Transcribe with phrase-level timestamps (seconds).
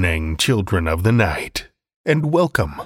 [0.00, 1.68] Evening, children of the night,
[2.06, 2.80] and welcome.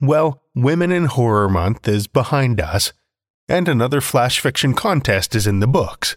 [0.00, 2.92] Well, Women in Horror Month is behind us,
[3.48, 6.16] and another flash fiction contest is in the books.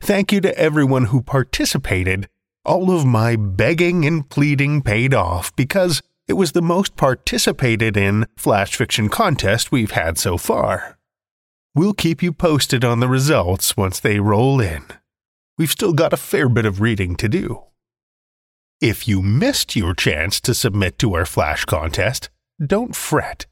[0.00, 2.30] Thank you to everyone who participated.
[2.64, 8.24] All of my begging and pleading paid off because it was the most participated in
[8.34, 10.96] flash fiction contest we've had so far.
[11.74, 14.84] We'll keep you posted on the results once they roll in.
[15.58, 17.64] We've still got a fair bit of reading to do.
[18.80, 22.30] If you missed your chance to submit to our Flash contest,
[22.64, 23.44] don't fret.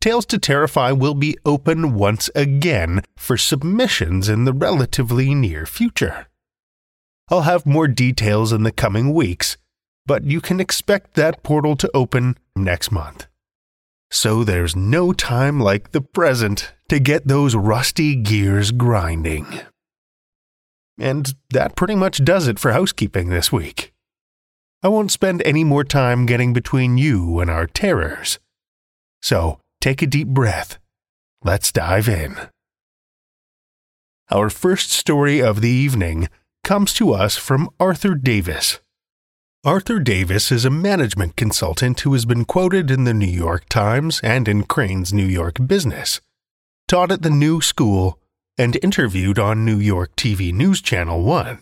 [0.00, 6.28] Tales to Terrify will be open once again for submissions in the relatively near future.
[7.28, 9.58] I'll have more details in the coming weeks,
[10.06, 13.26] but you can expect that portal to open next month.
[14.10, 19.60] So there's no time like the present to get those rusty gears grinding.
[20.98, 23.93] And that pretty much does it for housekeeping this week.
[24.84, 28.38] I won't spend any more time getting between you and our terrors.
[29.22, 30.78] So take a deep breath.
[31.42, 32.36] Let's dive in.
[34.30, 36.28] Our first story of the evening
[36.64, 38.80] comes to us from Arthur Davis.
[39.64, 44.20] Arthur Davis is a management consultant who has been quoted in the New York Times
[44.22, 46.20] and in Crain's New York Business,
[46.88, 48.18] taught at the New School,
[48.58, 51.60] and interviewed on New York TV News Channel 1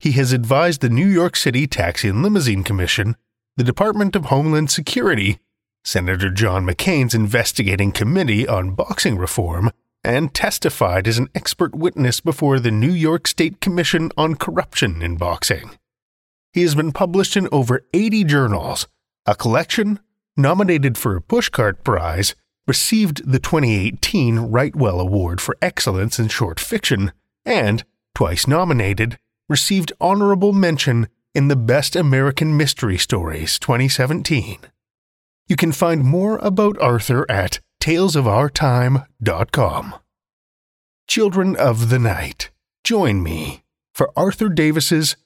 [0.00, 3.16] he has advised the New York City Taxi and Limousine Commission,
[3.58, 5.38] the Department of Homeland Security,
[5.84, 9.70] Senator John McCain's investigating committee on boxing reform,
[10.02, 15.16] and testified as an expert witness before the New York State Commission on Corruption in
[15.16, 15.70] Boxing.
[16.54, 18.88] He has been published in over 80 journals,
[19.26, 20.00] a collection,
[20.34, 22.34] nominated for a Pushcart Prize,
[22.66, 27.12] received the 2018 Wrightwell Award for Excellence in Short Fiction,
[27.44, 27.84] and,
[28.14, 29.18] twice nominated,
[29.50, 34.58] received honorable mention in the Best American Mystery Stories 2017.
[35.48, 39.94] You can find more about Arthur at talesofourtime.com.
[41.08, 42.50] Children of the Night,
[42.84, 45.16] join me for Arthur Davis's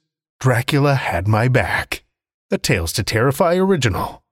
[0.40, 2.04] Dracula Had My Back,
[2.50, 4.23] a Tales to Terrify original.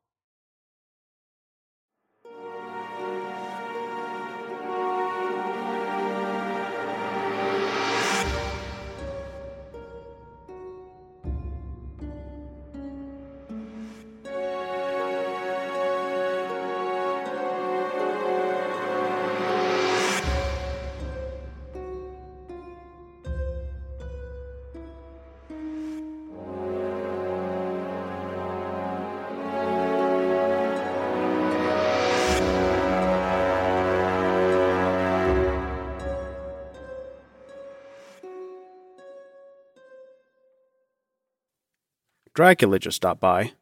[42.42, 43.52] Dracula just stopped by.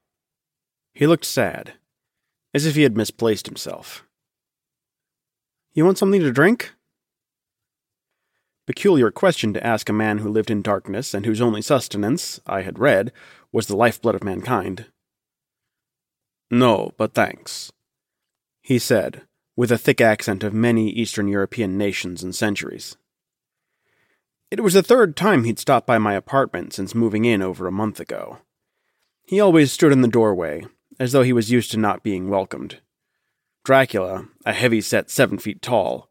[0.95, 1.75] He looked sad,
[2.55, 4.07] as if he had misplaced himself.
[5.75, 6.73] You want something to drink?
[8.67, 12.63] Peculiar question to ask a man who lived in darkness and whose only sustenance, I
[12.63, 13.13] had read,
[13.53, 14.87] was the lifeblood of mankind.
[16.51, 17.71] No, but thanks,
[18.63, 22.97] he said, with a thick accent of many Eastern European nations and centuries.
[24.51, 27.71] It was the third time he'd stopped by my apartment since moving in over a
[27.71, 28.39] month ago.
[29.25, 30.67] He always stood in the doorway,
[30.99, 32.81] as though he was used to not being welcomed.
[33.65, 36.09] Dracula, a heavy set seven feet tall,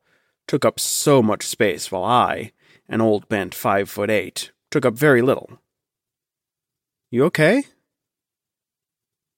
[0.47, 2.51] took up so much space, while I,
[2.87, 5.59] an old bent five foot eight, took up very little.
[7.11, 7.63] You okay?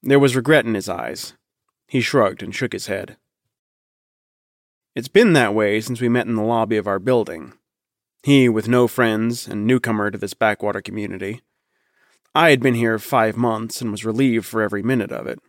[0.04, 1.34] There was regret in his eyes.
[1.88, 3.18] He shrugged and shook his head.
[4.96, 7.54] It's been that way since we met in the lobby of our building.
[8.24, 11.42] He with no friends and newcomer to this backwater community.
[12.34, 15.40] I had been here five months and was relieved for every minute of it.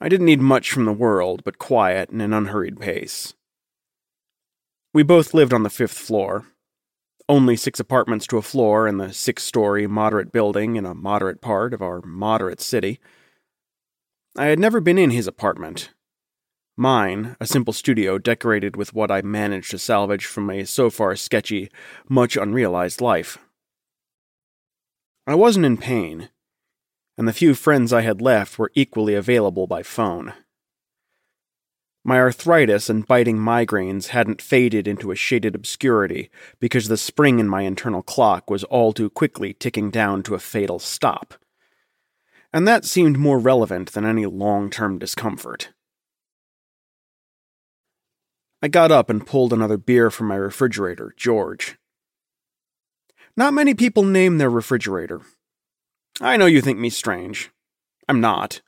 [0.00, 3.34] I didn't need much from the world but quiet and an unhurried pace.
[4.92, 6.46] We both lived on the fifth floor.
[7.28, 11.40] Only six apartments to a floor in the six story moderate building in a moderate
[11.40, 12.98] part of our moderate city.
[14.36, 15.90] I had never been in his apartment.
[16.76, 21.14] Mine, a simple studio decorated with what I managed to salvage from a so far
[21.16, 21.70] sketchy,
[22.08, 23.38] much unrealized life.
[25.28, 26.30] I wasn't in pain,
[27.18, 30.32] and the few friends I had left were equally available by phone.
[32.02, 36.30] My arthritis and biting migraines hadn't faded into a shaded obscurity
[36.60, 40.38] because the spring in my internal clock was all too quickly ticking down to a
[40.38, 41.34] fatal stop.
[42.50, 45.74] And that seemed more relevant than any long term discomfort.
[48.62, 51.76] I got up and pulled another beer from my refrigerator, George.
[53.38, 55.20] Not many people name their refrigerator.
[56.20, 57.52] I know you think me strange.
[58.08, 58.62] I'm not.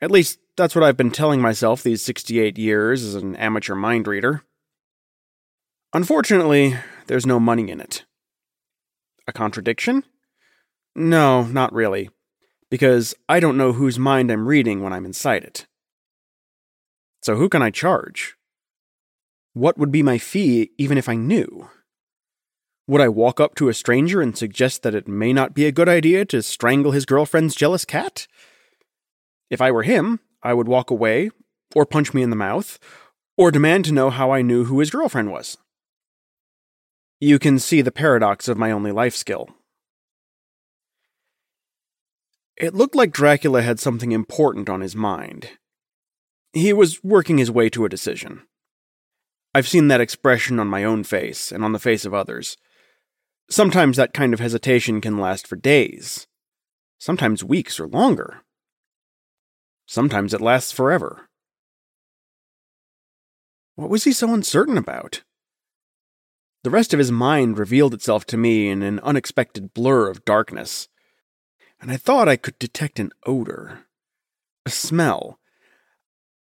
[0.00, 4.06] At least, that's what I've been telling myself these 68 years as an amateur mind
[4.06, 4.44] reader.
[5.92, 6.76] Unfortunately,
[7.08, 8.04] there's no money in it.
[9.26, 10.04] A contradiction?
[10.94, 12.08] No, not really,
[12.70, 15.66] because I don't know whose mind I'm reading when I'm inside it.
[17.20, 18.36] So who can I charge?
[19.54, 21.68] What would be my fee even if I knew?
[22.88, 25.72] Would I walk up to a stranger and suggest that it may not be a
[25.72, 28.28] good idea to strangle his girlfriend's jealous cat?
[29.50, 31.30] If I were him, I would walk away,
[31.74, 32.78] or punch me in the mouth,
[33.36, 35.58] or demand to know how I knew who his girlfriend was.
[37.20, 39.48] You can see the paradox of my only life skill.
[42.56, 45.50] It looked like Dracula had something important on his mind.
[46.52, 48.42] He was working his way to a decision.
[49.54, 52.56] I've seen that expression on my own face and on the face of others.
[53.48, 56.26] Sometimes that kind of hesitation can last for days,
[56.98, 58.42] sometimes weeks or longer.
[59.86, 61.28] Sometimes it lasts forever.
[63.76, 65.22] What was he so uncertain about?
[66.64, 70.88] The rest of his mind revealed itself to me in an unexpected blur of darkness,
[71.80, 73.84] and I thought I could detect an odor,
[74.64, 75.38] a smell.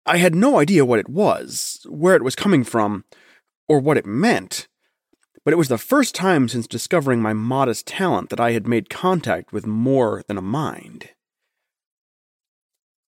[0.07, 3.05] I had no idea what it was, where it was coming from,
[3.67, 4.69] or what it meant
[5.45, 8.91] but it was the first time since discovering my modest talent that I had made
[8.91, 11.11] contact with more than a mind.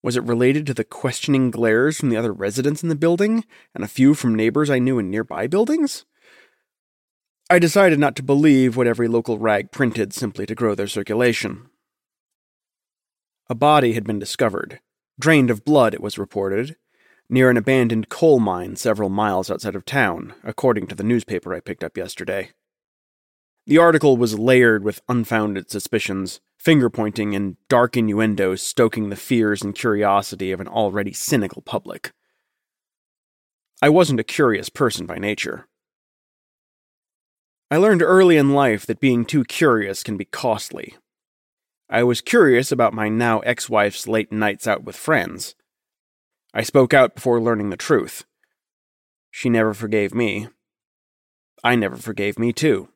[0.04, 3.46] Was it related to the questioning glares from the other residents in the building,
[3.76, 6.06] and a few from neighbors I knew in nearby buildings?
[7.50, 11.70] I decided not to believe what every local rag printed simply to grow their circulation.
[13.50, 14.80] A body had been discovered.
[15.20, 16.78] Drained of blood, it was reported,
[17.32, 21.62] near an abandoned coal mine several miles outside of town, according to the newspaper I
[21.62, 22.52] picked up yesterday.
[23.66, 29.62] The article was layered with unfounded suspicions, finger pointing, and dark innuendos stoking the fears
[29.62, 32.12] and curiosity of an already cynical public.
[33.82, 35.68] I wasn't a curious person by nature.
[37.72, 40.98] I learned early in life that being too curious can be costly.
[41.90, 45.56] I was curious about my now ex wife's late nights out with friends,
[46.54, 48.26] I spoke out before learning the truth.
[49.30, 50.50] She never forgave me.
[51.64, 52.90] I never forgave me, too.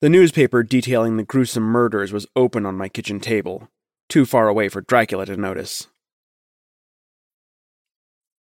[0.00, 3.68] The newspaper detailing the gruesome murders was open on my kitchen table,
[4.08, 5.86] too far away for Dracula to notice.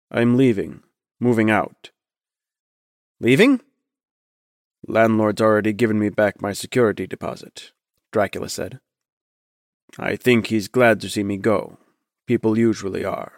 [0.10, 0.82] I'm leaving,
[1.20, 1.92] moving out.
[3.20, 3.62] Leaving?
[4.88, 7.72] Landlord's already given me back my security deposit,
[8.12, 8.80] Dracula said.
[10.00, 11.78] I think he's glad to see me go.
[12.28, 13.34] People usually are.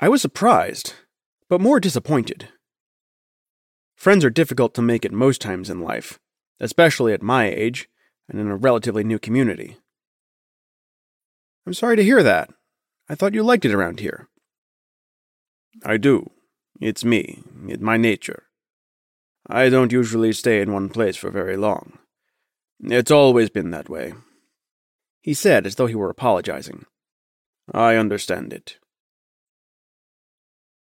[0.00, 0.94] I was surprised,
[1.48, 2.48] but more disappointed.
[3.94, 6.18] Friends are difficult to make at most times in life,
[6.60, 7.88] especially at my age,
[8.28, 9.76] and in a relatively new community.
[11.66, 12.50] I'm sorry to hear that.
[13.08, 14.28] I thought you liked it around here.
[15.84, 16.30] I do.
[16.80, 17.42] It's me.
[17.68, 18.44] It's my nature.
[19.46, 21.98] I don't usually stay in one place for very long.
[22.80, 24.14] It's always been that way.
[25.24, 26.84] He said as though he were apologizing.
[27.72, 28.76] I understand it.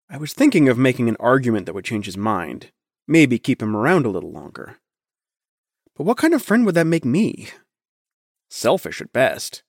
[0.09, 2.71] I was thinking of making an argument that would change his mind,
[3.07, 4.79] maybe keep him around a little longer.
[5.95, 7.51] But what kind of friend would that make me?
[8.49, 9.63] Selfish at best.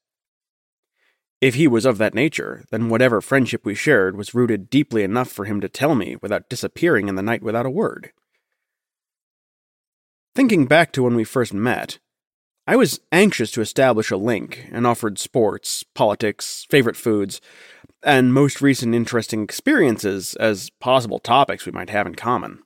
[1.41, 5.31] If he was of that nature, then whatever friendship we shared was rooted deeply enough
[5.31, 8.11] for him to tell me without disappearing in the night without a word.
[10.35, 12.01] Thinking back to when we first met,
[12.67, 17.43] I was anxious to establish a link and offered sports, politics, favorite foods,
[18.03, 22.63] and most recent interesting experiences as possible topics we might have in common.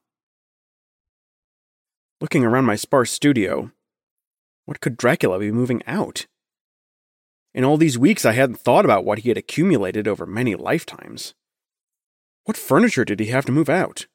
[2.20, 3.72] Looking around my sparse studio,
[4.66, 6.26] what could Dracula be moving out?
[7.52, 11.34] In all these weeks, I hadn't thought about what he had accumulated over many lifetimes.
[12.44, 14.06] What furniture did he have to move out?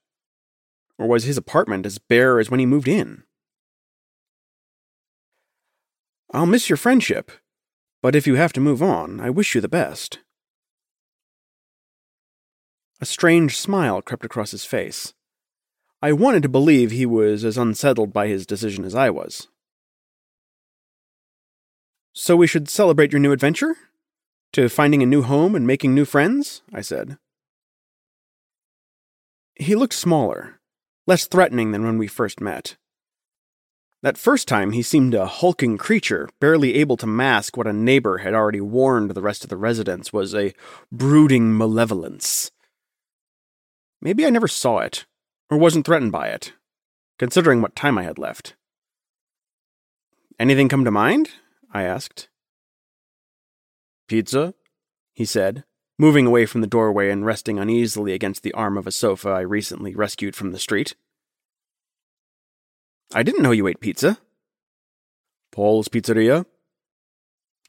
[0.97, 3.23] Or was his apartment as bare as when he moved in?
[6.33, 7.31] I'll miss your friendship,
[8.01, 10.17] but if you have to move on, I wish you the best.
[12.99, 15.13] A strange smile crept across his face.
[16.01, 19.47] I wanted to believe he was as unsettled by his decision as I was.
[22.13, 23.75] So we should celebrate your new adventure?
[24.53, 26.61] To finding a new home and making new friends?
[26.73, 27.17] I said.
[29.55, 30.59] He looked smaller,
[31.05, 32.75] less threatening than when we first met.
[34.03, 38.17] That first time, he seemed a hulking creature, barely able to mask what a neighbor
[38.17, 40.53] had already warned the rest of the residents was a
[40.91, 42.51] brooding malevolence.
[44.01, 45.05] Maybe I never saw it,
[45.49, 46.51] or wasn't threatened by it,
[47.17, 48.55] considering what time I had left.
[50.37, 51.29] Anything come to mind?
[51.71, 52.27] I asked.
[54.09, 54.53] Pizza?
[55.13, 55.63] he said,
[55.97, 59.41] moving away from the doorway and resting uneasily against the arm of a sofa I
[59.41, 60.93] recently rescued from the street.
[63.13, 64.17] I didn't know you ate pizza.
[65.51, 66.45] Paul's Pizzeria?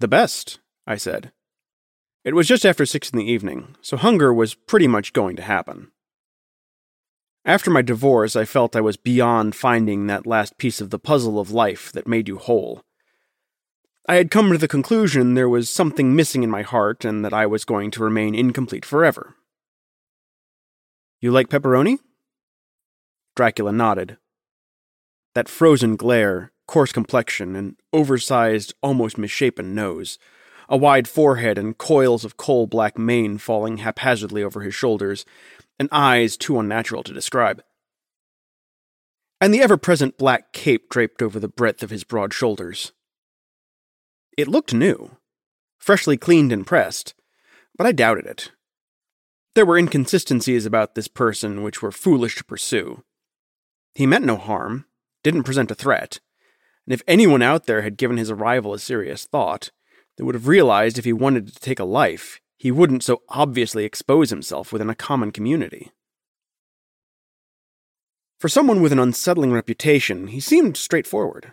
[0.00, 1.32] The best, I said.
[2.24, 5.42] It was just after six in the evening, so hunger was pretty much going to
[5.42, 5.90] happen.
[7.44, 11.38] After my divorce, I felt I was beyond finding that last piece of the puzzle
[11.38, 12.82] of life that made you whole.
[14.08, 17.34] I had come to the conclusion there was something missing in my heart and that
[17.34, 19.34] I was going to remain incomplete forever.
[21.20, 21.98] You like pepperoni?
[23.36, 24.16] Dracula nodded.
[25.34, 30.18] That frozen glare, coarse complexion, an oversized, almost misshapen nose,
[30.68, 35.24] a wide forehead and coils of coal black mane falling haphazardly over his shoulders,
[35.78, 37.62] and eyes too unnatural to describe.
[39.40, 42.92] And the ever present black cape draped over the breadth of his broad shoulders.
[44.38, 45.16] It looked new,
[45.78, 47.14] freshly cleaned and pressed,
[47.76, 48.52] but I doubted it.
[49.54, 53.04] There were inconsistencies about this person which were foolish to pursue.
[53.94, 54.86] He meant no harm,
[55.24, 56.20] didn't present a threat,
[56.86, 59.72] and if anyone out there had given his arrival a serious thought,
[60.16, 63.84] they would have realized if he wanted to take a life, he wouldn't so obviously
[63.84, 65.90] expose himself within a common community.
[68.38, 71.52] For someone with an unsettling reputation, he seemed straightforward,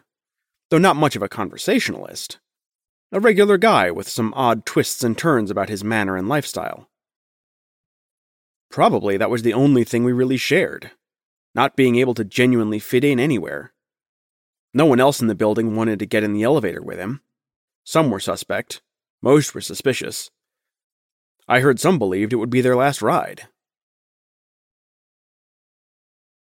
[0.70, 2.40] though not much of a conversationalist.
[3.14, 6.90] A regular guy with some odd twists and turns about his manner and lifestyle.
[8.70, 10.92] Probably that was the only thing we really shared
[11.54, 13.74] not being able to genuinely fit in anywhere.
[14.74, 17.22] No one else in the building wanted to get in the elevator with him.
[17.84, 18.82] Some were suspect,
[19.22, 20.30] most were suspicious.
[21.48, 23.48] I heard some believed it would be their last ride.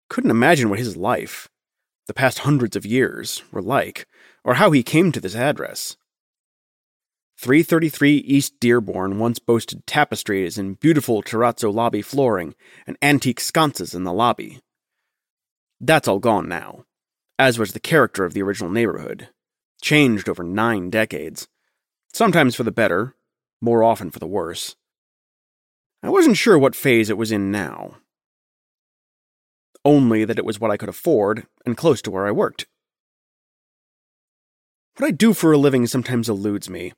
[0.08, 1.48] Couldn't imagine what his life,
[2.06, 4.06] the past hundreds of years, were like,
[4.44, 5.96] or how he came to this address.
[7.38, 12.54] 333 East Dearborn once boasted tapestries and beautiful terrazzo lobby flooring
[12.86, 14.60] and antique sconces in the lobby.
[15.80, 16.84] That's all gone now,
[17.38, 19.28] as was the character of the original neighborhood,
[19.82, 21.48] changed over nine decades,
[22.12, 23.14] sometimes for the better,
[23.60, 24.74] more often for the worse.
[26.02, 27.96] I wasn't sure what phase it was in now.
[29.84, 32.66] Only that it was what I could afford and close to where I worked.
[34.96, 36.94] What I do for a living sometimes eludes me,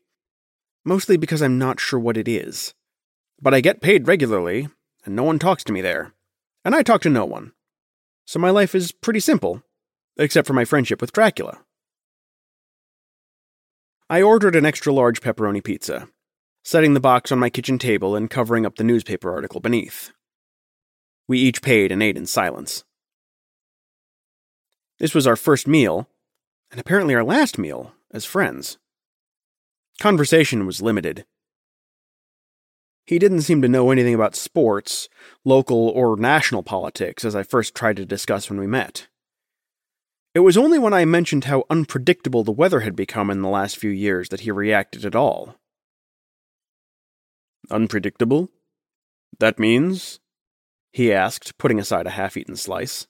[0.84, 2.74] mostly because I'm not sure what it is.
[3.40, 4.68] But I get paid regularly,
[5.04, 6.12] and no one talks to me there,
[6.64, 7.52] and I talk to no one
[8.28, 9.62] so my life is pretty simple,
[10.18, 11.60] except for my friendship with Dracula.
[14.10, 16.10] I ordered an extra large pepperoni pizza,
[16.62, 20.12] setting the box on my kitchen table and covering up the newspaper article beneath.
[21.26, 22.84] We each paid and ate in silence.
[24.98, 26.06] This was our first meal,
[26.70, 28.76] and apparently our last meal, as friends.
[30.00, 31.24] Conversation was limited.
[33.08, 35.08] He didn't seem to know anything about sports,
[35.42, 39.06] local or national politics, as I first tried to discuss when we met.
[40.34, 43.78] It was only when I mentioned how unpredictable the weather had become in the last
[43.78, 45.56] few years that he reacted at all.
[47.70, 48.50] Unpredictable?
[49.40, 50.20] That means?
[50.92, 53.06] He asked, putting aside a half eaten slice.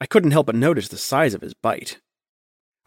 [0.00, 2.00] I couldn't help but notice the size of his bite.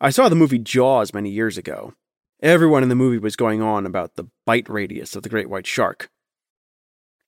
[0.01, 1.93] I saw the movie Jaws many years ago.
[2.41, 5.67] Everyone in the movie was going on about the bite radius of the great white
[5.67, 6.09] shark.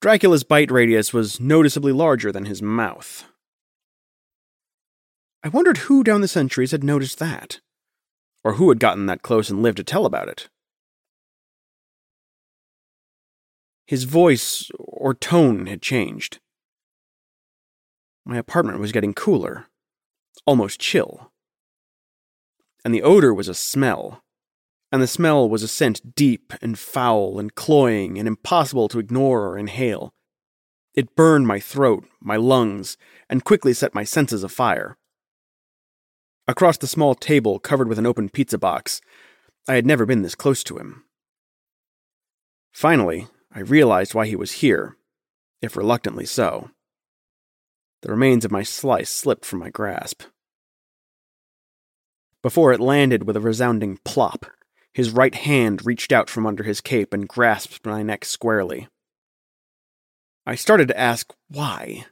[0.00, 3.24] Dracula's bite radius was noticeably larger than his mouth.
[5.44, 7.60] I wondered who down the centuries had noticed that,
[8.42, 10.48] or who had gotten that close and lived to tell about it.
[13.86, 16.40] His voice or tone had changed.
[18.24, 19.66] My apartment was getting cooler,
[20.44, 21.30] almost chill.
[22.84, 24.23] And the odor was a smell,
[24.94, 29.48] and the smell was a scent deep and foul and cloying and impossible to ignore
[29.48, 30.14] or inhale.
[30.94, 32.96] It burned my throat, my lungs,
[33.28, 34.96] and quickly set my senses afire.
[36.46, 39.00] Across the small table covered with an open pizza box,
[39.66, 41.02] I had never been this close to him.
[42.70, 44.96] Finally, I realized why he was here,
[45.60, 46.70] if reluctantly so.
[48.02, 50.22] The remains of my slice slipped from my grasp.
[52.42, 54.46] Before it landed with a resounding plop,
[54.94, 58.88] his right hand reached out from under his cape and grasped my neck squarely.
[60.46, 62.06] I started to ask why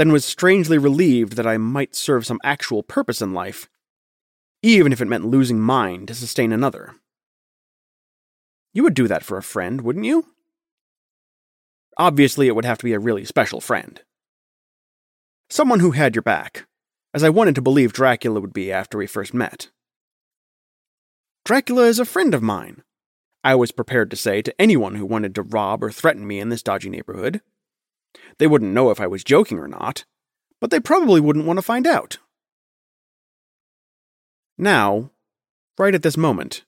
[0.00, 3.68] then was strangely relieved that I might serve some actual purpose in life,
[4.62, 6.94] even if it meant losing mine to sustain another.
[8.72, 10.24] You would do that for a friend, wouldn't you?
[11.98, 14.00] Obviously, it would have to be a really special friend.
[15.50, 16.64] Someone who had your back,
[17.12, 19.68] as I wanted to believe Dracula would be after we first met.
[21.44, 22.82] Dracula is a friend of mine,
[23.42, 26.50] I was prepared to say to anyone who wanted to rob or threaten me in
[26.50, 27.40] this dodgy neighborhood.
[28.38, 30.04] They wouldn't know if I was joking or not,
[30.60, 32.18] but they probably wouldn't want to find out.
[34.58, 35.10] Now,
[35.78, 36.64] right at this moment,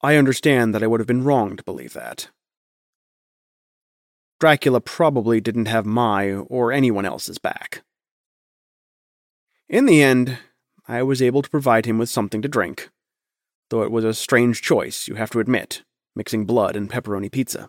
[0.00, 2.30] I understand that I would have been wrong to believe that.
[4.40, 7.82] Dracula probably didn't have my or anyone else's back.
[9.68, 10.38] In the end,
[10.88, 12.90] I was able to provide him with something to drink,
[13.70, 15.82] though it was a strange choice, you have to admit,
[16.14, 17.68] mixing blood and pepperoni pizza.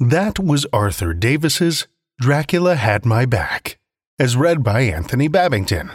[0.00, 1.86] That was Arthur Davis's
[2.22, 3.80] Dracula Had My Back,
[4.16, 5.90] as read by Anthony Babington.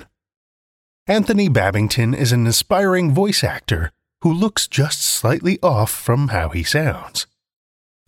[1.08, 6.64] Anthony Babington is an aspiring voice actor who looks just slightly off from how he
[6.64, 7.28] sounds.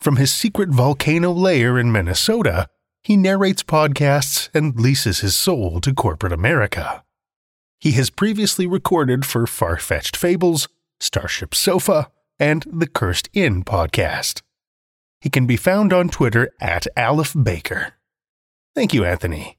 [0.01, 2.67] From his secret volcano lair in Minnesota,
[3.01, 7.05] he narrates podcasts and leases his soul to corporate America.
[7.79, 10.67] He has previously recorded for Far-Fetched Fables,
[10.99, 14.41] Starship Sofa, and the Cursed Inn podcast.
[15.21, 17.93] He can be found on Twitter at Aleph Baker.
[18.79, 19.58] Thank you, Anthony.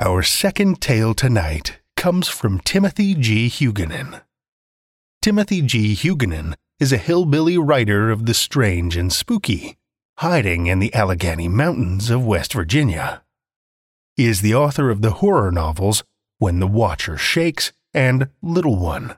[0.00, 3.48] Our second tale tonight comes from Timothy G.
[3.48, 4.22] Huguenin.
[5.20, 5.92] Timothy G.
[5.96, 9.76] Huguenin is a hillbilly writer of the strange and spooky,
[10.18, 13.24] hiding in the Allegheny Mountains of West Virginia.
[14.14, 16.04] He is the author of the horror novels
[16.38, 19.16] When the Watcher Shakes and Little One,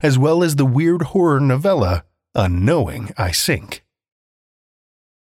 [0.00, 2.04] as well as the weird horror novella
[2.36, 3.82] Unknowing I Sink.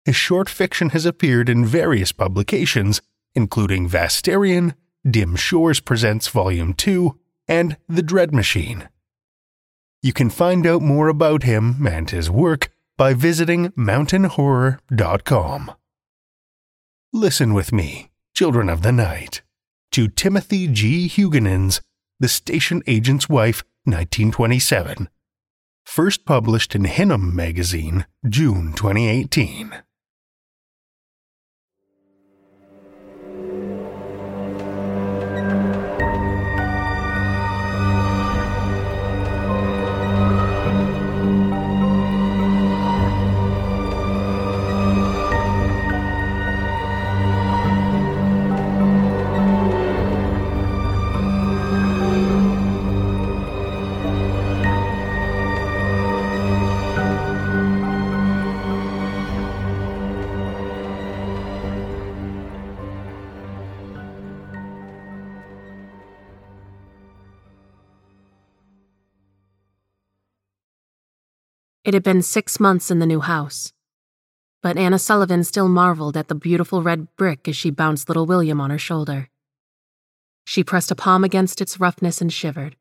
[0.04, 3.00] His short fiction has appeared in various publications,
[3.36, 4.74] including Vastarian,
[5.08, 8.88] Dim Shores Presents Volume 2, and The Dread Machine.
[10.02, 15.72] You can find out more about him and his work by visiting mountainhorror.com.
[17.12, 19.42] Listen with me, children of the night,
[19.92, 21.08] to Timothy G.
[21.08, 21.80] Huguenin's
[22.18, 25.08] The Station Agent's Wife, 1927,
[25.84, 29.82] first published in Hinnom magazine, June 2018.
[71.96, 73.72] Had been six months in the new house.
[74.62, 78.60] But Anna Sullivan still marveled at the beautiful red brick as she bounced little William
[78.60, 79.30] on her shoulder.
[80.44, 82.76] She pressed a palm against its roughness and shivered,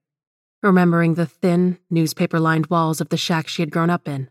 [0.61, 4.29] remembering the thin, newspaper lined walls of the shack she had grown up in.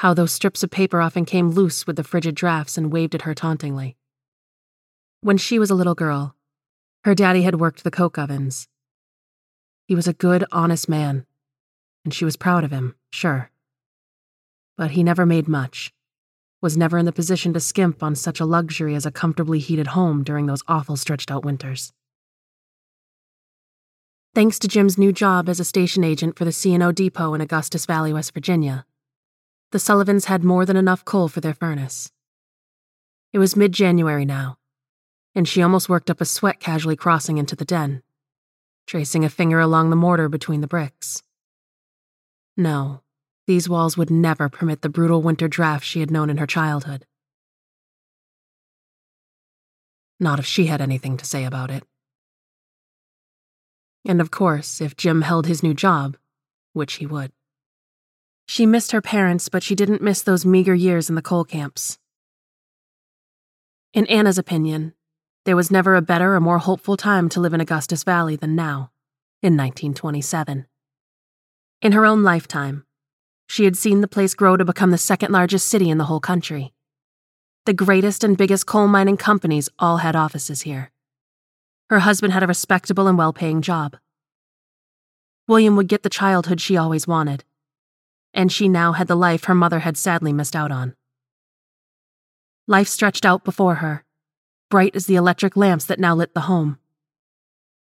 [0.00, 3.22] How those strips of paper often came loose with the frigid drafts and waved at
[3.22, 3.96] her tauntingly.
[5.22, 6.36] When she was a little girl,
[7.04, 8.68] her daddy had worked the coke ovens.
[9.86, 11.24] He was a good, honest man,
[12.04, 13.50] and she was proud of him, sure.
[14.76, 15.92] But he never made much,
[16.60, 19.88] was never in the position to skimp on such a luxury as a comfortably heated
[19.88, 21.92] home during those awful stretched out winters.
[24.34, 27.86] Thanks to Jim's new job as a station agent for the C&O Depot in Augustus
[27.86, 28.84] Valley, West Virginia,
[29.74, 32.12] the Sullivans had more than enough coal for their furnace.
[33.32, 34.56] It was mid January now,
[35.34, 38.00] and she almost worked up a sweat casually crossing into the den,
[38.86, 41.24] tracing a finger along the mortar between the bricks.
[42.56, 43.00] No,
[43.46, 47.04] these walls would never permit the brutal winter draft she had known in her childhood.
[50.18, 51.84] Not if she had anything to say about it.
[54.06, 56.16] And of course, if Jim held his new job,
[56.72, 57.32] which he would.
[58.46, 61.98] She missed her parents, but she didn't miss those meager years in the coal camps.
[63.94, 64.92] In Anna's opinion,
[65.44, 68.54] there was never a better or more hopeful time to live in Augustus Valley than
[68.54, 68.90] now,
[69.42, 70.66] in 1927.
[71.80, 72.84] In her own lifetime,
[73.46, 76.20] she had seen the place grow to become the second largest city in the whole
[76.20, 76.72] country.
[77.66, 80.90] The greatest and biggest coal mining companies all had offices here.
[81.90, 83.96] Her husband had a respectable and well paying job.
[85.46, 87.44] William would get the childhood she always wanted,
[88.32, 90.94] and she now had the life her mother had sadly missed out on.
[92.66, 94.04] Life stretched out before her,
[94.70, 96.78] bright as the electric lamps that now lit the home.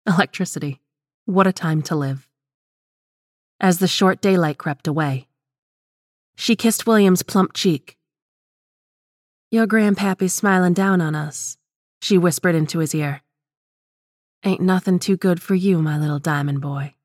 [0.07, 0.81] Electricity.
[1.25, 2.27] What a time to live
[3.61, 5.27] as the short daylight crept away.
[6.41, 7.95] She kissed William's plump cheek.
[9.51, 11.55] Your grandpappy's smilin' down on us,
[12.01, 13.21] she whispered into his ear.
[14.43, 16.95] Ain't nothin' too good for you, my little diamond boy.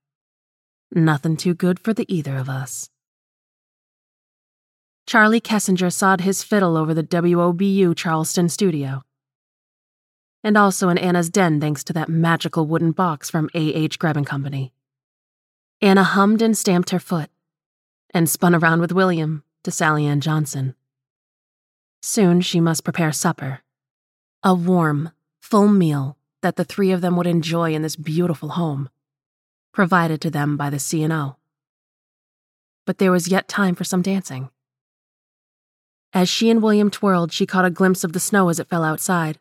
[0.90, 2.88] Nothin' too good for the either of us.
[5.06, 9.02] Charlie Kessinger sawed his fiddle over the WOBU Charleston studio.
[10.42, 13.98] And also in Anna's den thanks to that magical wooden box from A.H.
[13.98, 14.72] Grebe and Company.
[15.82, 17.28] Anna hummed and stamped her foot,
[18.16, 20.74] and spun around with William to Sally Ann Johnson.
[22.00, 23.60] Soon she must prepare supper.
[24.42, 28.88] A warm, full meal that the three of them would enjoy in this beautiful home.
[29.70, 31.36] provided to them by the C&O.
[32.86, 34.48] But there was yet time for some dancing.
[36.14, 38.82] As she and William twirled, she caught a glimpse of the snow as it fell
[38.82, 39.38] outside.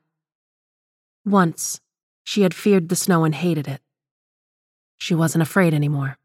[1.23, 1.79] Once,
[2.25, 3.79] she had feared the snow and hated it.
[4.97, 6.17] She wasn't afraid anymore.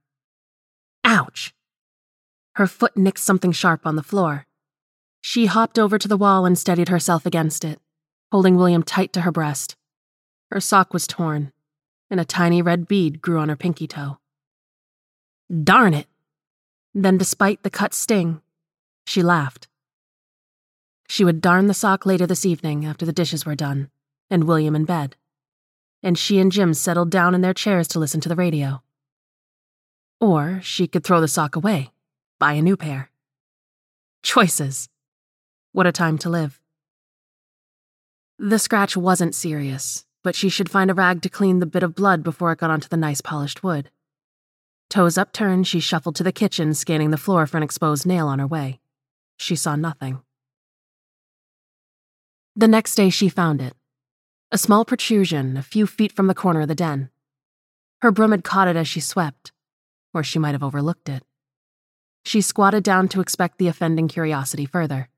[1.05, 1.55] Ouch!
[2.55, 4.47] Her foot nicked something sharp on the floor.
[5.21, 7.81] She hopped over to the wall and steadied herself against it,
[8.33, 9.77] holding William tight to her breast.
[10.51, 11.53] Her sock was torn,
[12.11, 14.19] and a tiny red bead grew on her pinky toe.
[15.63, 16.07] Darn it!
[16.95, 18.41] Then, despite the cut sting,
[19.07, 19.69] she laughed.
[21.09, 23.91] She would darn the sock later this evening after the dishes were done,
[24.29, 25.17] and William in bed.
[26.03, 28.83] And she and Jim settled down in their chairs to listen to the radio.
[30.21, 31.91] Or she could throw the sock away,
[32.41, 33.11] buy a new pair.
[34.25, 34.89] Choices.
[35.73, 36.59] What a time to live.
[38.39, 41.95] The scratch wasn't serious, but she should find a rag to clean the bit of
[41.95, 43.91] blood before it got onto the nice polished wood.
[44.89, 48.39] Toes upturned, she shuffled to the kitchen, scanning the floor for an exposed nail on
[48.39, 48.81] her way.
[49.37, 50.23] She saw nothing.
[52.57, 53.75] The next day she found it
[54.53, 57.11] a small protrusion a few feet from the corner of the den.
[58.03, 59.53] Her broom had caught it as she swept,
[60.13, 61.23] or she might have overlooked it.
[62.25, 65.09] She squatted down to expect the offending curiosity further.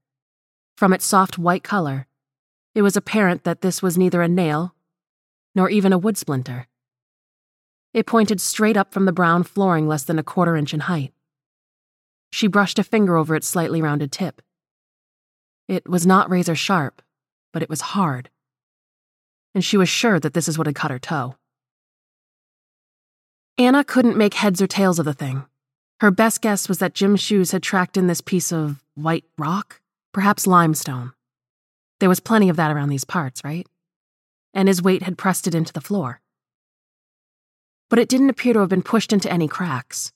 [0.77, 2.07] From its soft white color,
[2.75, 4.75] it was apparent that this was neither a nail
[5.55, 6.67] nor even a wood splinter.
[7.93, 11.13] It pointed straight up from the brown flooring less than a quarter inch in height.
[12.31, 14.41] She brushed a finger over its slightly rounded tip.
[15.69, 17.03] It was not razor sharp,
[17.53, 18.31] but it was hard.
[19.55, 21.37] And she was sure that this is what had cut her toe.
[23.59, 25.45] Anna couldn't make heads or tails of the thing.
[26.03, 29.81] Her best guess was that Jim's shoes had tracked in this piece of white rock,
[30.11, 31.13] perhaps limestone.
[32.01, 33.69] There was plenty of that around these parts, right?
[34.53, 36.21] And his weight had pressed it into the floor.
[37.89, 40.13] But it didn't appear to have been pushed into any cracks.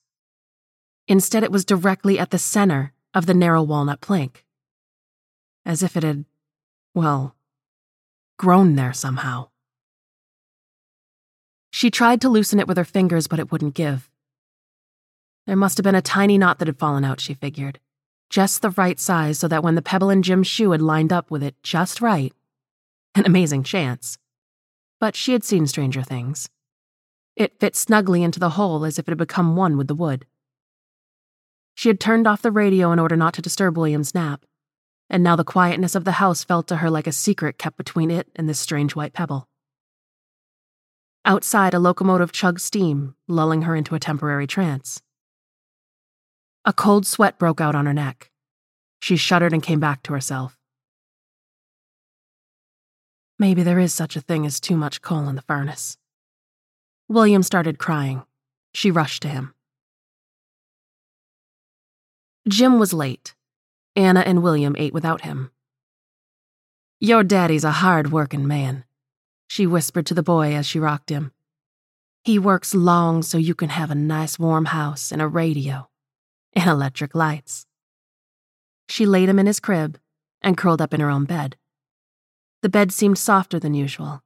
[1.07, 4.45] Instead, it was directly at the center of the narrow walnut plank.
[5.65, 6.25] As if it had,
[6.97, 7.37] well,
[8.41, 9.51] grown there somehow.
[11.71, 14.11] She tried to loosen it with her fingers, but it wouldn't give.
[15.47, 17.81] There must have been a tiny knot that had fallen out, she figured
[18.31, 21.31] just the right size so that when the pebble in Jim's shoe had lined up
[21.31, 22.33] with it just right,
[23.15, 24.19] an amazing chance.
[25.01, 26.49] But she had seen stranger things.
[27.37, 30.27] It fit snugly into the hole as if it had become one with the wood.
[31.75, 34.47] She had turned off the radio in order not to disturb William's nap,
[35.11, 38.11] and now the quietness of the house felt to her like a secret kept between
[38.11, 39.47] it and this strange white pebble.
[41.27, 45.03] Outside, a locomotive chugged steam, lulling her into a temporary trance.
[46.69, 48.33] A cold sweat broke out on her neck.
[48.99, 50.59] She shuddered and came back to herself.
[53.39, 55.97] Maybe there is such a thing as too much coal in the furnace.
[57.09, 58.25] William started crying.
[58.75, 59.55] She rushed to him.
[62.49, 63.37] Jim was late.
[63.95, 65.53] Anna and William ate without him.
[66.99, 68.85] Your daddy's a hard working man,
[69.47, 71.31] she whispered to the boy as she rocked him.
[72.25, 75.89] He works long so you can have a nice warm house and a radio
[76.57, 77.67] and electric lights.
[78.89, 79.99] She laid him in his crib
[80.41, 81.57] and curled up in her own bed.
[82.63, 84.23] The bed seemed softer than usual,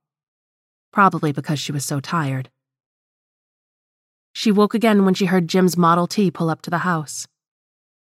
[0.92, 2.48] probably because she was so tired.
[4.32, 7.26] She woke again when she heard Jim's Model T pull up to the house.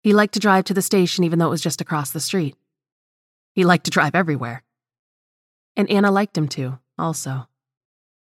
[0.02, 2.56] He liked to drive to the station even though it was just across the street.
[3.54, 4.64] He liked to drive everywhere.
[5.76, 7.48] And Anna liked him to, also.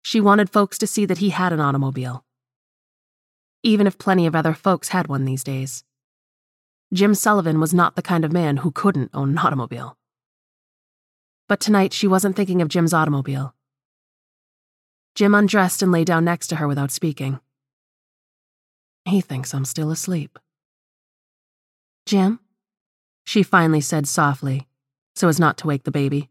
[0.01, 2.23] She wanted folks to see that he had an automobile
[3.63, 5.83] even if plenty of other folks had one these days.
[6.93, 9.97] Jim Sullivan was not the kind of man who couldn't own an automobile.
[11.47, 13.55] But tonight she wasn't thinking of Jim's automobile.
[15.15, 17.39] Jim undressed and lay down next to her without speaking.
[19.05, 20.37] He thinks I'm still asleep.
[22.05, 22.39] Jim?
[23.23, 24.67] She finally said softly,
[25.15, 26.29] so as not to wake the baby.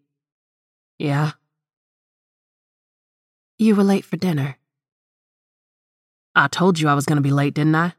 [0.99, 1.33] Yeah.
[3.59, 4.59] You were late for dinner.
[6.35, 7.95] I told you I was going to be late, didn't I?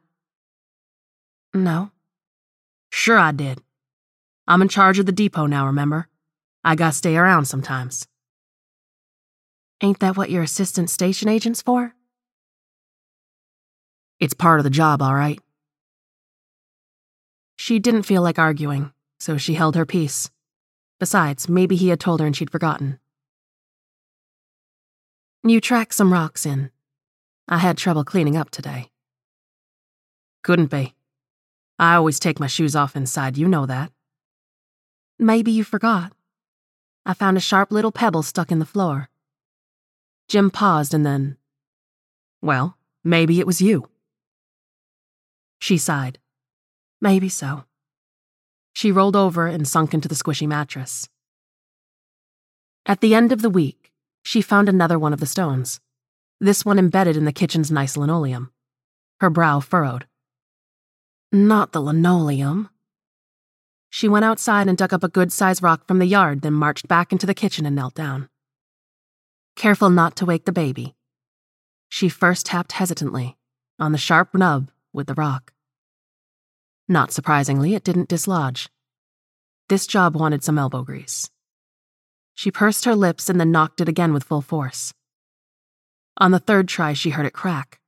[1.54, 1.92] No.
[2.90, 3.62] Sure, I did.
[4.48, 6.08] I'm in charge of the depot now, remember?
[6.64, 8.08] I gotta stay around sometimes.
[9.82, 11.94] Ain't that what your assistant station agent's for?
[14.20, 15.40] It's part of the job, all right.
[17.56, 20.32] She didn't feel like arguing, so she held her peace.
[21.00, 23.00] Besides, maybe he had told her and she'd forgotten.
[25.44, 26.72] You track some rocks in,
[27.48, 28.90] I had trouble cleaning up today.
[30.44, 30.94] Couldn't be.
[31.78, 33.92] I always take my shoes off inside, you know that.
[35.20, 36.14] Maybe you forgot.
[37.06, 39.10] I found a sharp little pebble stuck in the floor.
[40.28, 41.38] Jim paused and then.
[42.42, 42.78] Well?
[43.04, 43.90] maybe it was you.
[45.60, 46.20] She sighed.
[47.02, 47.66] Maybe so.
[48.74, 51.10] She rolled over and sunk into the squishy mattress.
[52.86, 53.92] At the end of the week,
[54.24, 55.80] she found another one of the stones,
[56.40, 58.52] this one embedded in the kitchen's nice linoleum.
[59.20, 60.06] Her brow furrowed.
[61.32, 62.70] Not the linoleum.
[63.90, 66.88] She went outside and dug up a good sized rock from the yard, then marched
[66.88, 68.30] back into the kitchen and knelt down.
[69.56, 70.96] Careful not to wake the baby,
[71.94, 73.38] she first tapped hesitantly
[73.78, 75.54] on the sharp nub with the rock.
[76.88, 78.68] Not surprisingly, it didn't dislodge.
[79.70, 81.30] This job wanted some elbow grease.
[82.34, 84.92] She pursed her lips and then knocked it again with full force.
[86.18, 87.80] On the third try, she heard it crack.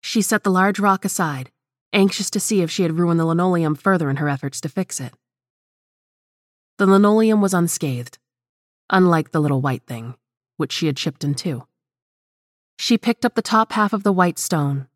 [0.00, 1.50] She set the large rock aside,
[1.92, 5.00] anxious to see if she had ruined the linoleum further in her efforts to fix
[5.00, 5.14] it.
[6.76, 8.18] The linoleum was unscathed,
[8.90, 10.14] unlike the little white thing,
[10.56, 11.66] which she had chipped in two.
[12.78, 14.86] She picked up the top half of the white stone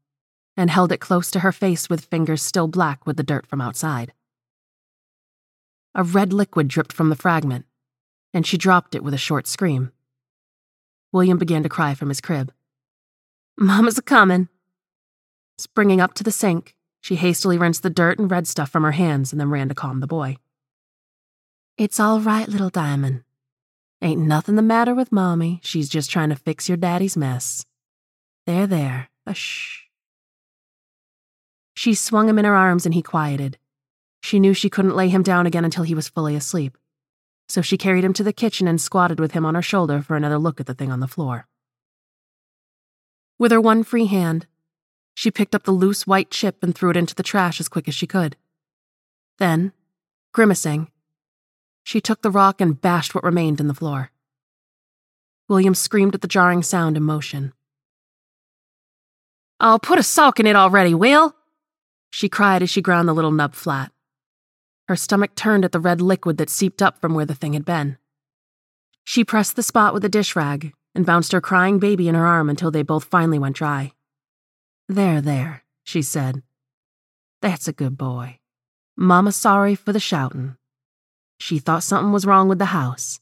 [0.56, 3.60] and held it close to her face with fingers still black with the dirt from
[3.60, 4.12] outside.
[5.94, 7.66] A red liquid dripped from the fragment,
[8.32, 9.92] and she dropped it with a short scream.
[11.12, 12.52] William began to cry from his crib.
[13.58, 14.48] Mama's a comin'.
[15.58, 18.92] Springing up to the sink, she hastily rinsed the dirt and red stuff from her
[18.92, 20.36] hands and then ran to calm the boy.
[21.76, 23.24] It's all right, little diamond.
[24.00, 25.60] Ain't nothing the matter with Mommy.
[25.62, 27.66] She's just trying to fix your daddy's mess.
[28.46, 29.08] There, there.
[29.32, 29.82] Shh.
[31.74, 33.58] She swung him in her arms and he quieted.
[34.22, 36.76] She knew she couldn't lay him down again until he was fully asleep.
[37.52, 40.16] So she carried him to the kitchen and squatted with him on her shoulder for
[40.16, 41.46] another look at the thing on the floor.
[43.38, 44.46] With her one free hand,
[45.12, 47.88] she picked up the loose white chip and threw it into the trash as quick
[47.88, 48.36] as she could.
[49.36, 49.74] Then,
[50.32, 50.90] grimacing,
[51.84, 54.12] she took the rock and bashed what remained in the floor.
[55.46, 57.52] William screamed at the jarring sound and motion.
[59.60, 61.36] I'll put a sock in it already, Will!
[62.08, 63.91] She cried as she ground the little nub flat.
[64.88, 67.64] Her stomach turned at the red liquid that seeped up from where the thing had
[67.64, 67.98] been.
[69.04, 72.26] She pressed the spot with a dish rag and bounced her crying baby in her
[72.26, 73.92] arm until they both finally went dry.
[74.88, 76.42] There, there, she said.
[77.40, 78.38] That's a good boy.
[78.96, 80.56] Mama's sorry for the shouting.
[81.38, 83.20] She thought something was wrong with the house.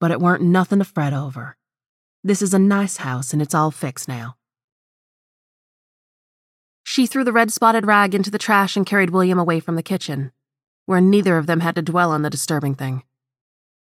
[0.00, 1.56] But it weren't nothing to fret over.
[2.24, 4.36] This is a nice house and it's all fixed now.
[6.82, 9.82] She threw the red spotted rag into the trash and carried William away from the
[9.82, 10.32] kitchen,
[10.86, 13.04] where neither of them had to dwell on the disturbing thing.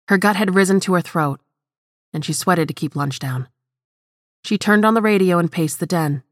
[0.08, 1.40] Her gut had risen to her throat,
[2.12, 3.48] and she sweated to keep lunch down.
[4.44, 6.22] She turned on the radio and paced the den,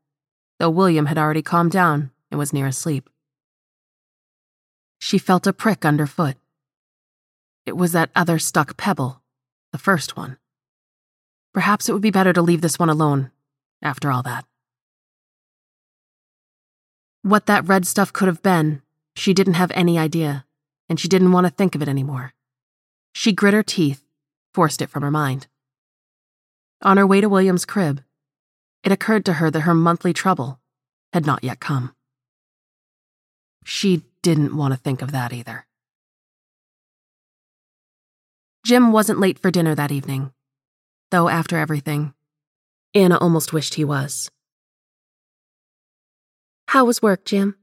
[0.59, 3.11] though William had already calmed down and was near asleep.
[4.99, 6.37] She felt a prick underfoot.
[7.67, 9.21] It was that other stuck pebble,
[9.73, 10.39] the first one.
[11.53, 13.31] Perhaps it would be better to leave this one alone,
[13.83, 14.45] after all that.
[17.27, 18.83] What that red stuff could have been,
[19.17, 20.47] she didn't have any idea,
[20.89, 22.35] and she didn't want to think of it anymore.
[23.15, 24.05] She grit her teeth,
[24.55, 25.49] forced it from her mind.
[26.83, 28.05] On her way to William's crib,
[28.85, 30.61] it occurred to her that her monthly trouble
[31.13, 31.97] had not yet come.
[33.65, 35.67] She didn't want to think of that either.
[38.65, 40.31] Jim wasn't late for dinner that evening,
[41.11, 42.15] though after everything,
[42.95, 44.31] Anna almost wished he was.
[46.69, 47.57] How was work, Jim?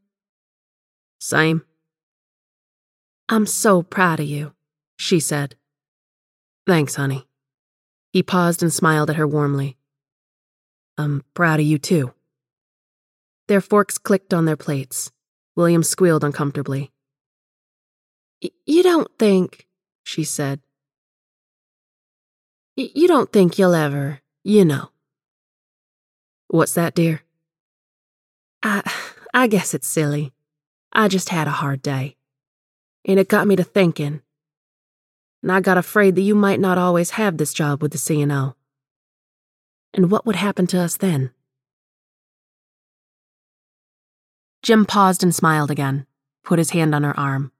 [1.19, 1.63] Same.
[3.29, 4.53] I'm so proud of you,
[4.97, 5.55] she said.
[6.65, 7.27] Thanks, honey.
[8.11, 9.77] He paused and smiled at her warmly.
[10.97, 12.13] I'm proud of you, too.
[13.47, 15.11] Their forks clicked on their plates.
[15.55, 16.91] William squealed uncomfortably.
[18.65, 19.67] You don't think,
[20.03, 20.59] she said,
[22.75, 24.89] you don't think you'll ever, you know.
[26.47, 27.21] What's that, dear?
[28.63, 28.89] I,
[29.33, 30.31] I guess it's silly.
[30.93, 32.15] I just had a hard day.
[33.05, 34.21] And it got me to thinking.
[35.41, 38.55] And I got afraid that you might not always have this job with the C&O.
[39.93, 41.31] And what would happen to us then?
[44.61, 46.07] Jim paused and smiled again,
[46.45, 47.51] put his hand on her arm.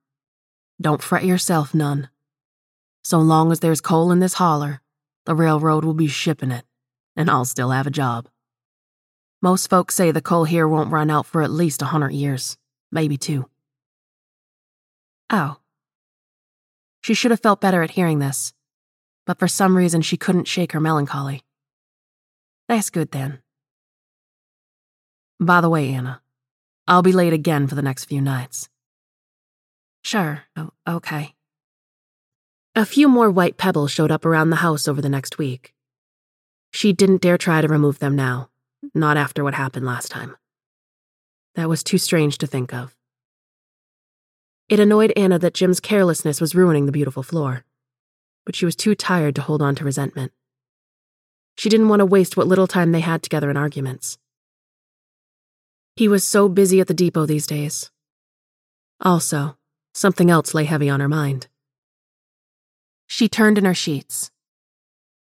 [0.80, 2.10] Don't fret yourself none.
[3.04, 4.82] So long as there's coal in this holler,
[5.26, 6.64] the railroad will be shipping it,
[7.18, 8.30] and I'll still have a job.
[9.44, 12.58] Most folks say the coal here won't run out for at least a hundred years,
[12.94, 13.50] maybe two.
[15.30, 15.58] Oh.
[17.02, 18.54] She should have felt better at hearing this,
[19.26, 21.44] but for some reason she couldn't shake her melancholy.
[22.70, 23.40] That's good then.
[25.42, 26.22] By the way, Anna,
[26.88, 28.70] I'll be late again for the next few nights.
[30.06, 31.36] Sure, oh, okay.
[32.76, 35.74] A few more white pebbles showed up around the house over the next week.
[36.72, 38.50] She didn't dare try to remove them now,
[38.94, 40.36] Not after what happened last time.
[41.56, 42.96] That was too strange to think of.
[44.70, 47.64] It annoyed Anna that Jim's carelessness was ruining the beautiful floor,
[48.46, 50.32] but she was too tired to hold on to resentment.
[51.56, 54.18] She didn't want to waste what little time they had together in arguments.
[55.96, 57.92] He was so busy at the depot these days.
[59.00, 59.58] Also,
[59.94, 61.48] something else lay heavy on her mind.
[63.06, 64.32] She turned in her sheets.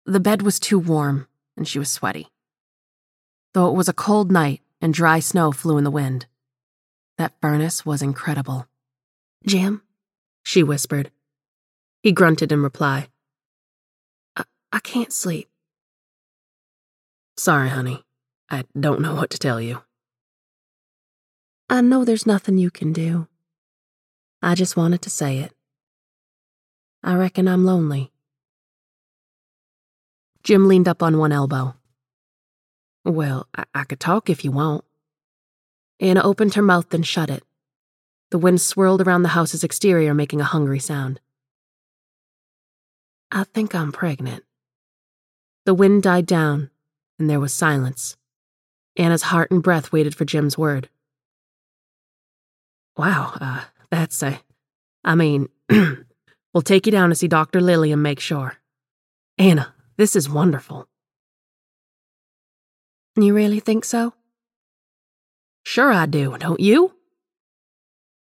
[0.06, 2.28] The bed was too warm, and she was sweaty.
[3.52, 6.26] Though it was a cold night and dry snow flew in the wind,
[7.18, 8.66] that furnace was incredible.
[9.46, 9.82] Jim?
[10.42, 11.10] She whispered.
[12.02, 13.08] He grunted in reply.
[14.36, 15.48] I, I can't sleep.
[17.36, 18.04] Sorry, honey.
[18.48, 19.82] I don't know what to tell you.
[21.68, 23.28] I know there's nothing you can do.
[24.42, 25.52] I just wanted to say it.
[27.02, 28.12] I reckon I'm lonely.
[30.42, 31.74] Jim leaned up on one elbow.
[33.10, 34.84] Well, I, I could talk if you want.
[35.98, 37.42] Anna opened her mouth and shut it.
[38.30, 41.20] The wind swirled around the house's exterior, making a hungry sound.
[43.32, 44.44] I think I'm pregnant.
[45.66, 46.70] The wind died down,
[47.18, 48.16] and there was silence.
[48.96, 50.88] Anna's heart and breath waited for Jim's word.
[52.96, 54.40] Wow, uh, that's a.
[55.04, 57.60] I mean, we'll take you down to see Dr.
[57.60, 58.56] Lilly and make sure.
[59.38, 60.89] Anna, this is wonderful.
[63.16, 64.14] You really think so?
[65.62, 66.94] Sure, I do, don't you?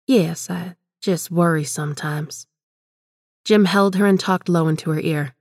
[0.08, 2.48] Yes, I just worry sometimes.
[3.46, 5.36] Jim held her and talked low into her ear.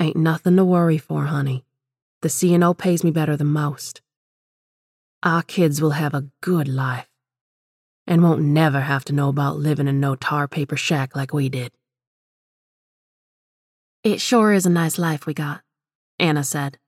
[0.00, 1.64] Ain't nothing to worry for, honey.
[2.22, 4.00] The C&O pays me better than most.
[5.22, 7.08] Our kids will have a good life
[8.06, 11.48] and won't never have to know about living in no tar paper shack like we
[11.48, 11.72] did.
[14.04, 15.62] It sure is a nice life we got,
[16.18, 16.78] Anna said.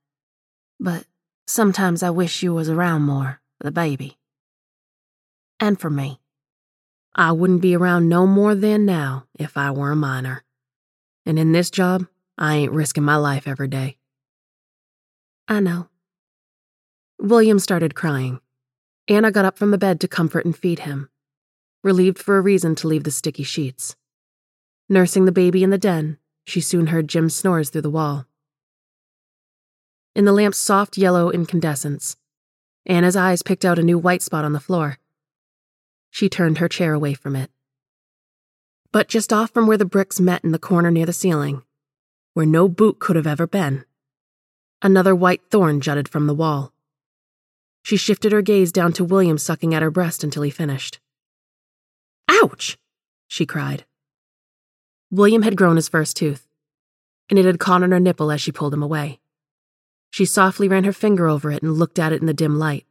[0.79, 1.05] But
[1.51, 4.17] sometimes I wish you was around more for the baby.
[5.59, 6.19] And for me.
[7.13, 10.45] I wouldn't be around no more than now if I were a miner.
[11.25, 13.97] And in this job, I ain't risking my life every day.
[15.47, 15.89] I know.
[17.19, 18.39] William started crying.
[19.07, 21.09] Anna got up from the bed to comfort and feed him,
[21.83, 23.95] relieved for a reason to leave the sticky sheets.
[24.87, 28.25] Nursing the baby in the den, she soon heard Jim's snores through the wall.
[30.13, 32.17] In the lamp's soft yellow incandescence,
[32.85, 34.97] Anna's eyes picked out a new white spot on the floor.
[36.09, 37.49] She turned her chair away from it.
[38.91, 41.63] But just off from where the bricks met in the corner near the ceiling,
[42.33, 43.85] where no boot could have ever been,
[44.81, 46.73] another white thorn jutted from the wall.
[47.81, 50.99] She shifted her gaze down to William sucking at her breast until he finished.
[52.27, 52.77] Ouch!
[53.29, 53.85] she cried.
[55.09, 56.49] William had grown his first tooth,
[57.29, 59.20] and it had caught on her nipple as she pulled him away.
[60.11, 62.85] She softly ran her finger over it and looked at it in the dim light.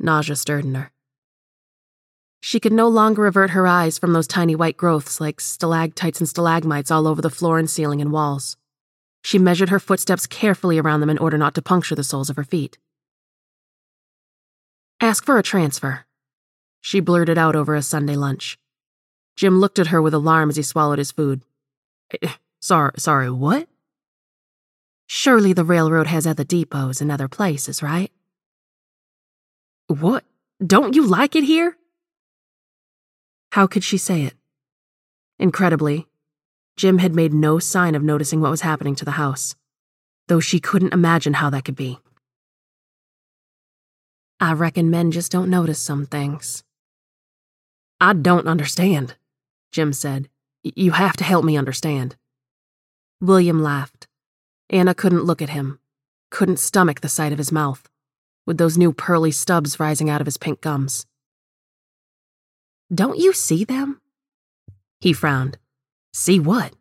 [0.00, 0.90] Nausea stirred in her.
[2.40, 6.28] She could no longer avert her eyes from those tiny white growths like stalactites and
[6.28, 8.56] stalagmites all over the floor and ceiling and walls.
[9.22, 12.36] She measured her footsteps carefully around them in order not to puncture the soles of
[12.36, 12.76] her feet.
[15.00, 16.04] Ask for a transfer.
[16.80, 18.58] She blurted out over a Sunday lunch.
[19.36, 21.42] Jim looked at her with alarm as he swallowed his food.
[22.20, 22.28] Eh,
[22.60, 23.68] sorry, sorry, what?
[25.06, 28.10] Surely the railroad has other depots in other places, right?
[29.86, 30.24] What?
[30.64, 31.76] Don't you like it here?
[33.52, 34.34] How could she say it?
[35.38, 36.06] Incredibly,
[36.76, 39.54] Jim had made no sign of noticing what was happening to the house,
[40.28, 41.98] though she couldn't imagine how that could be.
[44.40, 46.64] I reckon men just don't notice some things.
[48.00, 49.14] I don't understand,
[49.70, 50.28] Jim said.
[50.62, 52.16] You have to help me understand.
[53.20, 54.08] William laughed.
[54.70, 55.78] Anna couldn't look at him,
[56.30, 57.88] couldn't stomach the sight of his mouth,
[58.46, 61.06] with those new pearly stubs rising out of his pink gums.
[62.92, 64.00] Don't you see them?
[65.00, 65.58] He frowned.
[66.12, 66.74] See what?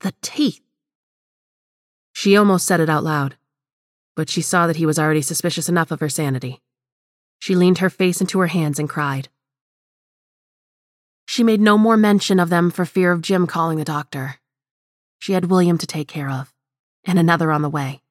[0.00, 0.60] The teeth.
[2.12, 3.36] She almost said it out loud,
[4.14, 6.60] but she saw that he was already suspicious enough of her sanity.
[7.38, 9.28] She leaned her face into her hands and cried.
[11.26, 14.36] She made no more mention of them for fear of Jim calling the doctor.
[15.18, 16.52] She had William to take care of,
[17.04, 18.02] and another on the way.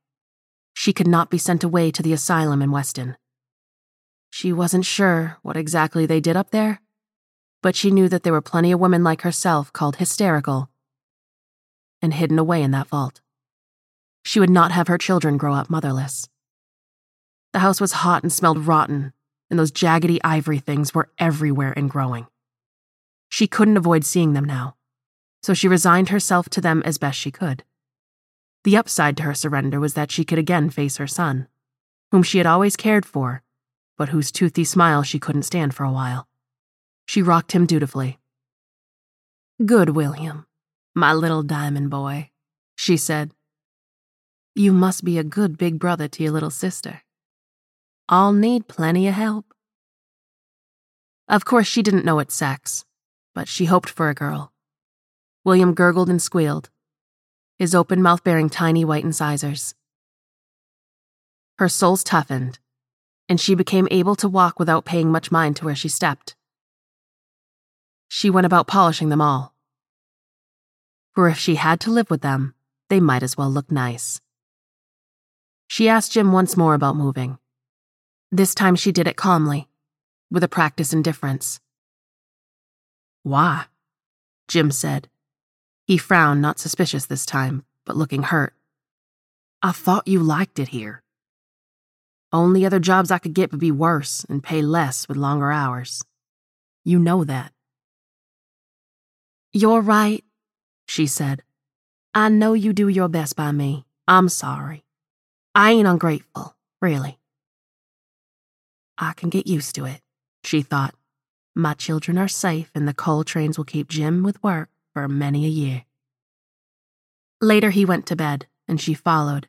[0.74, 3.16] She could not be sent away to the asylum in Weston.
[4.32, 6.82] She wasn't sure what exactly they did up there,
[7.62, 10.70] but she knew that there were plenty of women like herself called hysterical
[12.01, 13.22] and hidden away in that vault.
[14.26, 16.28] She would not have her children grow up motherless.
[17.54, 19.14] The house was hot and smelled rotten,
[19.49, 22.28] and those jaggedy ivory things were everywhere and growing.
[23.30, 24.76] She couldn't avoid seeing them now,
[25.43, 27.63] so she resigned herself to them as best she could.
[28.63, 31.47] The upside to her surrender was that she could again face her son,
[32.11, 33.43] whom she had always cared for,
[33.97, 36.27] but whose toothy smile she couldn't stand for a while.
[37.05, 38.19] She rocked him dutifully.
[39.63, 40.47] Good, William,
[40.95, 42.29] my little diamond boy,
[42.75, 43.31] she said.
[44.55, 47.01] You must be a good big brother to your little sister.
[48.07, 49.53] I'll need plenty of help.
[51.27, 52.85] Of course, she didn't know its sex,
[53.35, 54.53] but she hoped for a girl.
[55.45, 56.69] William gurgled and squealed,
[57.59, 59.75] his open mouth bearing tiny white incisors.
[61.57, 62.59] Her soles toughened,
[63.27, 66.35] and she became able to walk without paying much mind to where she stepped.
[68.07, 69.53] She went about polishing them all.
[71.13, 72.55] For if she had to live with them,
[72.89, 74.21] they might as well look nice.
[75.67, 77.37] She asked Jim once more about moving.
[78.31, 79.67] This time she did it calmly,
[80.31, 81.59] with a practiced indifference.
[83.23, 83.65] Why?
[84.47, 85.07] Jim said.
[85.86, 88.53] He frowned, not suspicious this time, but looking hurt.
[89.61, 91.03] I thought you liked it here.
[92.31, 96.03] Only other jobs I could get would be worse and pay less with longer hours.
[96.86, 97.51] You know that.
[99.51, 100.23] You're right,
[100.88, 101.43] she said.
[102.13, 103.86] I know you do your best by me.
[104.07, 104.84] I'm sorry.
[105.53, 107.19] I ain't ungrateful, really.
[108.97, 110.01] I can get used to it,
[110.43, 110.95] she thought.
[111.55, 115.45] My children are safe, and the coal trains will keep Jim with work for many
[115.45, 115.85] a year.
[117.41, 119.47] Later, he went to bed, and she followed.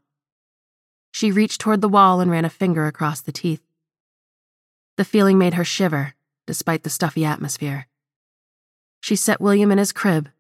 [1.13, 3.63] She reached toward the wall and ran a finger across the teeth.
[4.97, 6.15] The feeling made her shiver,
[6.47, 7.87] despite the stuffy atmosphere.
[9.01, 10.31] She set William in his crib,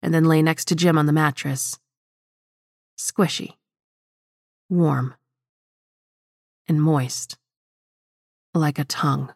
[0.00, 1.78] and then lay next to Jim on the mattress.
[2.96, 3.56] Squishy,
[4.70, 5.14] warm,
[6.68, 7.36] and moist,
[8.54, 9.34] like a tongue.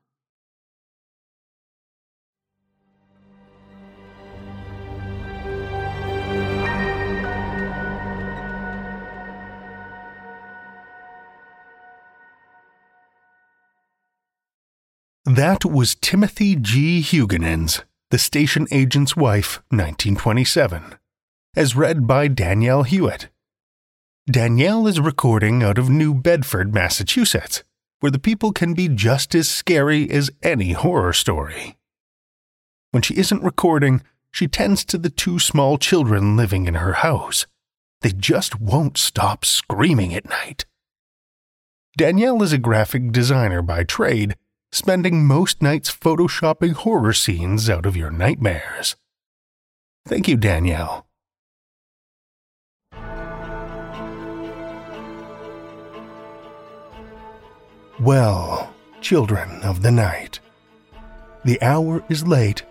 [15.36, 17.00] That was Timothy G.
[17.00, 20.96] Huguenin's, The Station Agent's Wife, 1927,
[21.54, 23.28] as read by Danielle Hewitt.
[24.28, 27.62] Danielle is recording out of New Bedford, Massachusetts,
[28.00, 31.78] where the people can be just as scary as any horror story.
[32.90, 34.02] When she isn't recording,
[34.32, 37.46] she tends to the two small children living in her house.
[38.00, 40.64] They just won't stop screaming at night.
[41.96, 44.34] Danielle is a graphic designer by trade
[44.72, 48.96] spending most nights photoshopping horror scenes out of your nightmares.
[50.06, 51.06] Thank you, Danielle.
[57.98, 60.40] Well, children of the night,
[61.44, 62.62] the hour is late,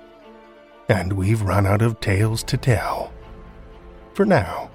[0.88, 3.14] and we've run out of tales to tell.
[4.14, 4.72] For now.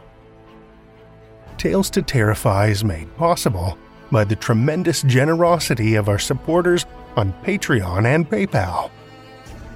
[1.58, 3.76] Tales to Terrify is made possible
[4.14, 6.86] by the tremendous generosity of our supporters
[7.16, 8.92] on Patreon and PayPal.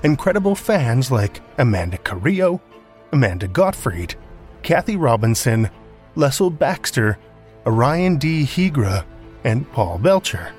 [0.05, 2.63] Incredible fans like Amanda Carrillo,
[3.13, 4.15] Amanda Gottfried,
[4.63, 5.69] Kathy Robinson,
[6.15, 7.19] Lestle Baxter,
[7.67, 8.45] Orion D.
[8.45, 9.05] Hegre,
[9.43, 10.53] and Paul Belcher,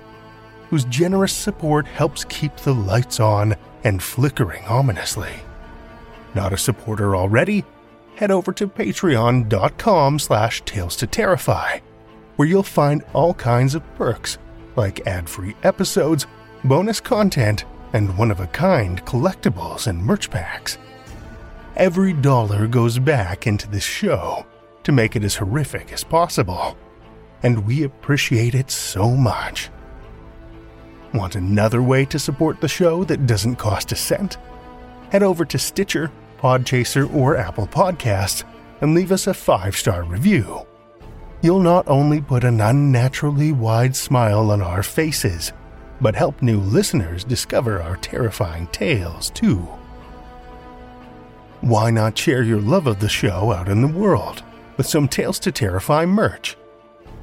[0.69, 3.55] whose generous support helps keep the lights on
[3.85, 5.31] and flickering ominously.
[6.35, 7.63] Not a supporter already?
[8.15, 11.79] Head over to patreon.com slash tales to terrify,
[12.39, 14.37] where you'll find all kinds of perks
[14.77, 16.25] like ad-free episodes,
[16.63, 20.77] bonus content, and one of a kind collectibles and merch packs.
[21.75, 24.45] Every dollar goes back into this show
[24.83, 26.77] to make it as horrific as possible,
[27.43, 29.69] and we appreciate it so much.
[31.13, 34.37] Want another way to support the show that doesn't cost a cent?
[35.11, 38.45] Head over to Stitcher, Podchaser, or Apple Podcasts
[38.79, 40.65] and leave us a five star review.
[41.41, 45.53] You'll not only put an unnaturally wide smile on our faces,
[46.01, 49.67] but help new listeners discover our terrifying tales too.
[51.61, 54.43] Why not share your love of the show out in the world
[54.77, 56.57] with some Tales to Terrify merch?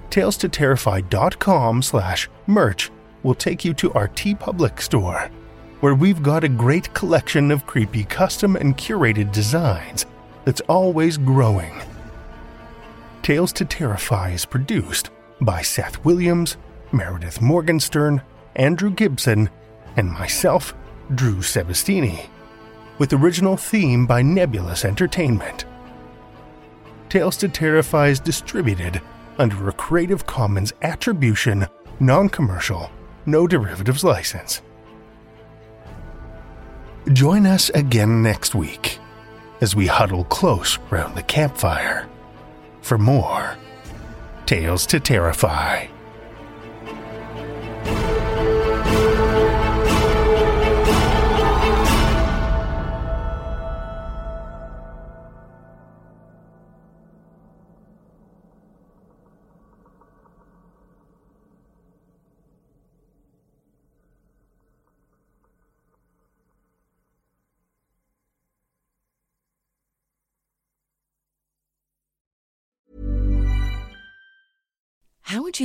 [0.09, 2.91] Tales to TalesToTerrify.com slash merch
[3.23, 5.31] will take you to our TeePublic store,
[5.81, 10.07] where we've got a great collection of creepy custom and curated designs
[10.45, 11.83] that's always growing.
[13.27, 15.11] Tales to Terrify is produced
[15.41, 16.57] by Seth Williams,
[16.93, 18.23] Meredith Morgenstern,
[18.55, 19.51] Andrew Gibson,
[19.97, 20.77] and myself,
[21.13, 22.29] Drew Sebastini,
[22.99, 25.65] with original theme by Nebulus Entertainment.
[27.09, 29.03] Tales to Terrify is distributed
[29.39, 31.67] under a Creative Commons Attribution,
[31.99, 32.93] Non Commercial,
[33.27, 34.63] No Derivatives license.
[37.13, 39.01] Join us again next week
[39.61, 42.09] as we huddle close round the campfire
[42.87, 43.57] for more
[44.47, 45.96] Tales to Terrify.